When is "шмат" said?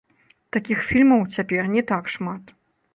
2.19-2.43